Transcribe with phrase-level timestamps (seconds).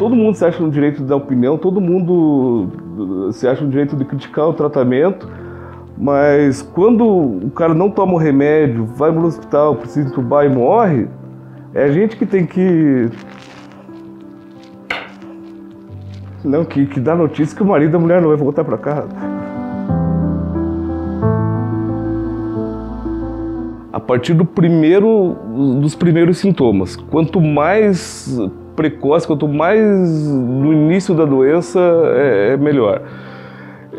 [0.00, 4.02] todo mundo se acha no direito dar opinião, todo mundo se acha no direito de
[4.06, 5.28] criticar o tratamento,
[5.94, 11.06] mas quando o cara não toma o remédio, vai no hospital, precisa entubar e morre,
[11.74, 13.10] é a gente que tem que.
[16.42, 19.10] Não, que, que dá notícia que o marido da mulher não vai voltar para casa.
[23.92, 25.36] A partir do primeiro,
[25.78, 26.96] dos primeiros sintomas.
[26.96, 28.40] Quanto mais
[28.80, 29.78] precoce, quanto mais
[30.26, 31.78] no início da doença,
[32.16, 33.02] é, é melhor.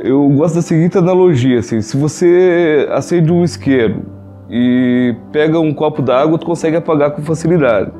[0.04, 4.02] Eu gosto da seguinte analogia, assim, se você acende um isqueiro
[4.49, 7.91] e pega um copo d'água, tu consegue apagar com facilidade.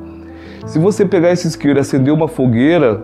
[0.66, 3.00] Se você pegar esse isqueiro e acender uma fogueira,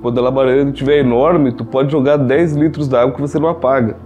[0.00, 3.96] quando a labareda estiver enorme, tu pode jogar 10 litros d'água que você não apaga.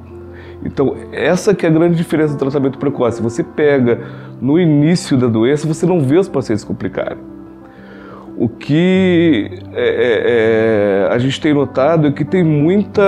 [0.65, 3.23] Então, essa que é a grande diferença do tratamento precoce.
[3.23, 4.01] Você pega
[4.41, 7.34] no início da doença, você não vê os pacientes complicarem.
[8.37, 13.03] O que é, é, é, a gente tem notado é que tem muita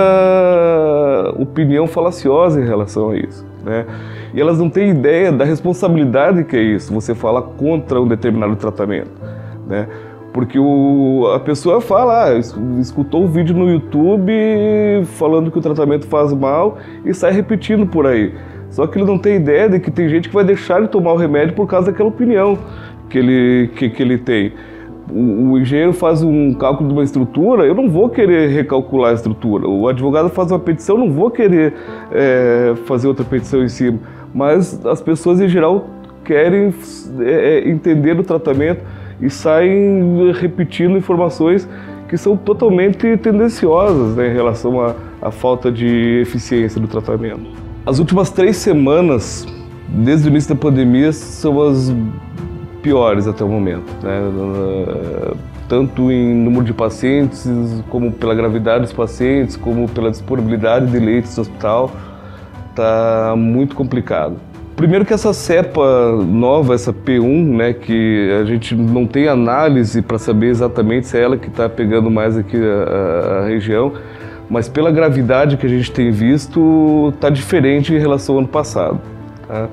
[1.37, 3.45] opinião falaciosa em relação a isso.
[3.63, 3.85] Né?
[4.33, 8.55] E elas não têm ideia da responsabilidade que é isso, você fala contra um determinado
[8.55, 9.11] tratamento.
[9.67, 9.87] Né?
[10.31, 12.37] Porque o, a pessoa fala, ah,
[12.79, 14.31] escutou um vídeo no YouTube
[15.17, 18.33] falando que o tratamento faz mal e sai repetindo por aí.
[18.69, 21.11] Só que ele não tem ideia de que tem gente que vai deixar de tomar
[21.13, 22.57] o remédio por causa daquela opinião
[23.09, 24.53] que ele, que, que ele tem
[25.11, 29.67] o, engenheiro faz um cálculo de uma estrutura, eu não vou querer recalcular a estrutura.
[29.67, 31.73] O advogado faz uma petição, não vou querer
[32.11, 33.99] é, fazer outra petição em cima.
[34.33, 35.87] Mas as pessoas, em geral,
[36.23, 36.73] querem
[37.19, 38.83] é, é entender o tratamento
[39.21, 41.67] e saem repetindo informações
[42.07, 47.47] que são totalmente tendenciosas né, em relação à, à falta de eficiência do tratamento.
[47.85, 49.45] As últimas três semanas,
[49.89, 51.93] desde o início da pandemia, são as
[52.81, 54.21] piores até o momento, né?
[55.67, 57.45] tanto em número de pacientes,
[57.89, 61.91] como pela gravidade dos pacientes, como pela disponibilidade de leitos no hospital,
[62.69, 64.37] está muito complicado.
[64.77, 70.19] Primeiro que essa cepa nova, essa P1, né, que a gente não tem análise para
[70.19, 73.93] saber exatamente se é ela que está pegando mais aqui a, a, região,
[74.47, 79.01] mas pela gravidade que a gente tem visto, está diferente em relação ao ano passado.
[79.47, 79.67] Tá?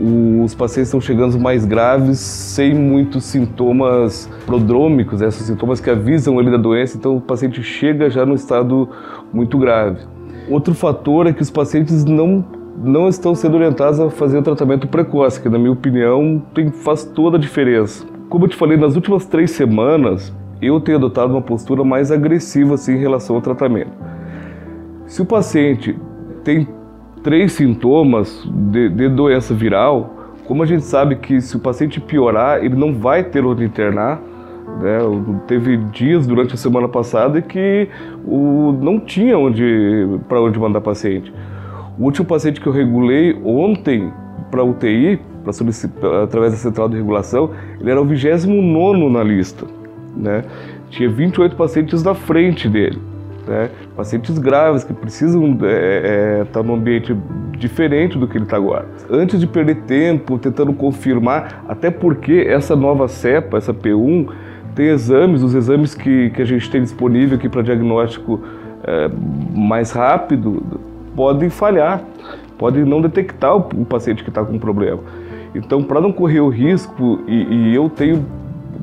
[0.00, 6.50] Os pacientes estão chegando mais graves sem muitos sintomas prodrômicos, esses sintomas que avisam ele
[6.50, 8.88] da doença, então o paciente chega já no estado
[9.30, 9.98] muito grave.
[10.48, 12.44] Outro fator é que os pacientes não
[12.82, 17.04] não estão sendo orientados a fazer o tratamento precoce, que na minha opinião tem, faz
[17.04, 18.06] toda a diferença.
[18.30, 22.74] Como eu te falei, nas últimas três semanas eu tenho adotado uma postura mais agressiva
[22.74, 23.90] assim, em relação ao tratamento.
[25.06, 25.94] Se o paciente
[26.42, 26.66] tem
[27.22, 30.14] três sintomas de, de, doença viral,
[30.46, 34.20] como a gente sabe que se o paciente piorar, ele não vai ter onde internar,
[34.80, 34.98] né?
[35.46, 37.88] Teve dias durante a semana passada que
[38.24, 41.32] o, não tinha onde para onde mandar paciente.
[41.98, 44.12] O último paciente que eu regulei ontem
[44.50, 45.52] para UTI, pra
[46.22, 49.66] através da central de regulação, ele era o 29 na lista.
[50.16, 50.42] Né?
[50.88, 53.09] Tinha 28 pacientes na frente dele
[53.46, 53.70] né?
[53.96, 57.16] pacientes graves que precisam estar é, é, tá num ambiente
[57.58, 58.86] diferente do que ele está agora.
[59.10, 64.28] Antes de perder tempo tentando confirmar, até porque essa nova cepa, essa P1,
[64.74, 68.40] tem exames, os exames que, que a gente tem disponível aqui para diagnóstico
[68.84, 69.10] é,
[69.54, 70.62] mais rápido,
[71.14, 72.02] podem falhar,
[72.56, 75.00] podem não detectar o, o paciente que está com problema.
[75.54, 78.24] Então, para não correr o risco, e, e eu tenho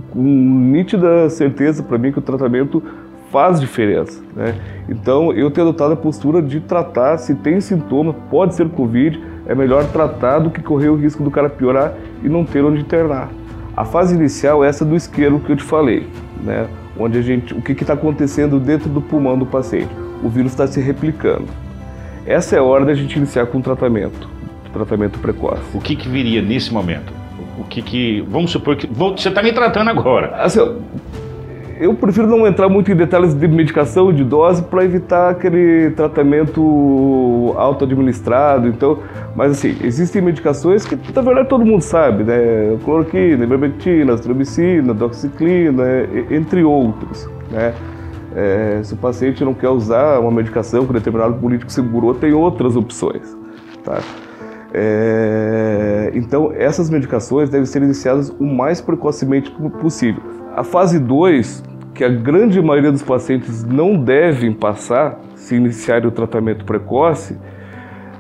[0.10, 2.84] com nítida certeza para mim que o tratamento
[3.32, 4.22] faz diferença.
[4.36, 4.56] Né?
[4.90, 9.56] Então, eu tenho adotado a postura de tratar, se tem sintoma, pode ser Covid, é
[9.56, 11.94] melhor tratar do que correr o risco do cara piorar
[12.24, 13.30] e não ter onde internar.
[13.76, 16.08] A fase inicial é essa do isqueiro que eu te falei,
[16.44, 16.68] né?
[17.00, 19.90] onde a gente, o que está acontecendo dentro do pulmão do paciente?
[20.24, 21.46] O vírus está se replicando.
[22.26, 24.28] Essa é a hora da gente iniciar com o tratamento,
[24.74, 25.62] tratamento precoce.
[25.74, 27.14] O que, que viria nesse momento?
[27.58, 30.36] O que que, vamos supor que, você está me tratando agora.
[30.36, 30.60] Assim,
[31.80, 37.54] eu prefiro não entrar muito em detalhes de medicação, de dose, para evitar aquele tratamento
[37.58, 38.68] auto-administrado.
[38.68, 39.00] Então,
[39.36, 42.78] mas assim, existem medicações que na verdade todo mundo sabe, né?
[42.84, 45.84] Cloroquina, ivermectina, astromicina, doxiciclina,
[46.32, 47.74] entre outros, né?
[48.36, 52.34] É, se o paciente não quer usar uma medicação que um determinado político segurou, tem
[52.34, 53.36] outras opções,
[53.84, 54.00] tá?
[54.74, 59.50] É, então, essas medicações devem ser iniciadas o mais precocemente
[59.82, 60.22] possível.
[60.58, 61.64] A fase 2,
[61.94, 67.38] que a grande maioria dos pacientes não devem passar se iniciarem o tratamento precoce,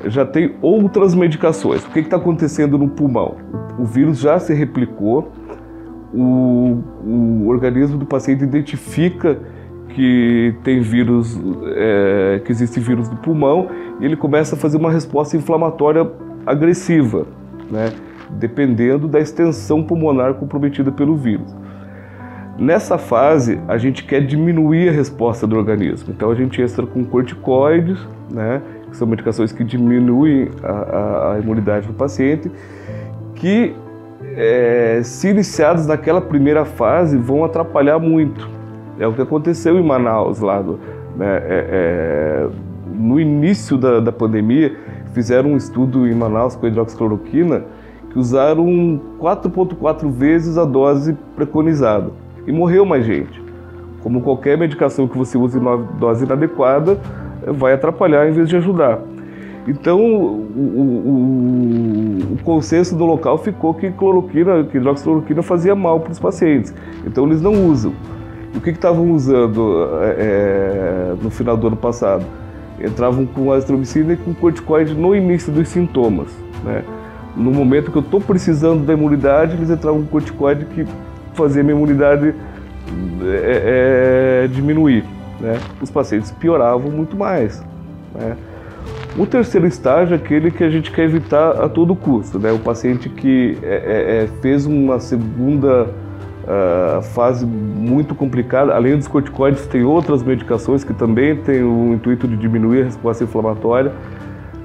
[0.06, 1.84] já tem outras medicações.
[1.84, 3.38] O que está acontecendo no pulmão?
[3.80, 5.32] O vírus já se replicou,
[6.14, 9.40] o, o organismo do paciente identifica
[9.90, 11.42] que tem vírus,
[11.76, 13.68] é, que existe vírus no pulmão,
[14.00, 16.08] e ele começa a fazer uma resposta inflamatória
[16.46, 17.26] agressiva,
[17.72, 17.92] né?
[18.30, 21.52] dependendo da extensão pulmonar comprometida pelo vírus.
[22.60, 26.12] Nessa fase, a gente quer diminuir a resposta do organismo.
[26.12, 28.00] Então, a gente entra com corticoides,
[28.32, 32.52] né, que são medicações que diminuem a, a, imunidade do paciente,
[33.36, 33.76] que,
[34.36, 38.50] é, se iniciados naquela primeira fase, vão atrapalhar muito.
[39.00, 40.80] É o que aconteceu em Manaus, lá do,
[41.16, 42.50] né, é, é,
[42.92, 44.76] no início da, da pandemia,
[45.14, 47.66] fizeram um estudo em Manaus com hidroxicloroquina
[48.10, 53.40] que usaram 4,4 vezes a dose preconizada e morreu mais gente.
[54.02, 55.62] Como qualquer medicação que você use em
[56.00, 56.98] dose inadequada,
[57.46, 59.02] vai atrapalhar em vez de ajudar.
[59.68, 61.14] Então, o, o,
[62.36, 66.74] o, consenso do local ficou que cloroquina, que hidroxicloroquina fazia mal para os pacientes.
[67.06, 67.92] Então, eles não usam.
[68.56, 72.26] O que estavam usando é, no final do ano passado?
[72.80, 76.30] Entravam com azitromicina e com corticoide no início dos sintomas.
[76.64, 76.84] Né?
[77.36, 80.86] No momento que eu estou precisando da imunidade, eles entravam com corticoide que
[81.38, 82.34] fazia minha imunidade
[83.22, 85.06] é, é, diminuir.
[85.40, 85.60] Né?
[85.82, 87.64] Os pacientes pioravam muito mais.
[88.14, 88.36] Né?
[89.18, 92.40] O terceiro estágio é aquele que a gente quer evitar a todo custo.
[92.40, 92.52] Né?
[92.52, 99.08] O paciente que é, é, é fez uma segunda uh, fase muito complicada, além dos
[99.08, 103.92] corticoides, tem outras medicações que também têm o intuito de diminuir a resposta inflamatória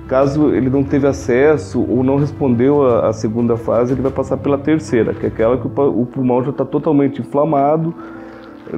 [0.08, 4.58] Caso ele não teve acesso ou não respondeu à segunda fase, ele vai passar pela
[4.58, 7.94] terceira, que é aquela que o pulmão já está totalmente inflamado,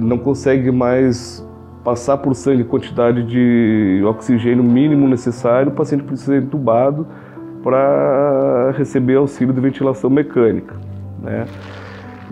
[0.00, 1.44] não consegue mais
[1.82, 7.06] passar por sangue quantidade de oxigênio mínimo necessário, o paciente precisa ser entubado
[7.62, 10.74] para receber auxílio de ventilação mecânica,
[11.22, 11.46] né?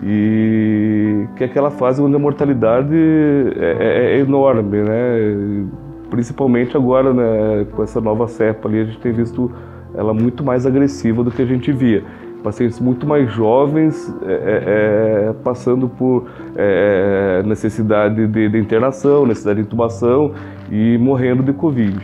[0.03, 5.65] E que é aquela fase onde a mortalidade é, é, é enorme, né?
[6.13, 9.51] Principalmente agora né, com essa nova cepa ali, a gente tem visto
[9.95, 12.03] ela muito mais agressiva do que a gente via.
[12.43, 19.61] Pacientes muito mais jovens é, é, é passando por é, necessidade de, de, internação, necessidade
[19.61, 20.33] de intubação
[20.69, 21.99] e morrendo de Covid.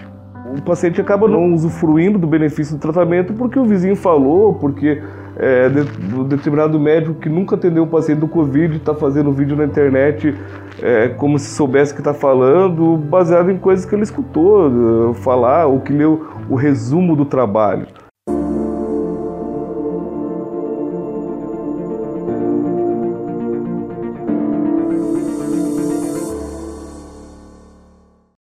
[0.57, 5.03] O paciente acaba não usufruindo do benefício do tratamento porque o vizinho falou, porque
[5.39, 5.83] é, de,
[6.25, 10.35] determinado médico que nunca atendeu um paciente do Covid está fazendo vídeo na internet
[10.81, 15.79] é, como se soubesse que está falando, baseado em coisas que ele escutou falar ou
[15.79, 17.87] que leu o resumo do trabalho.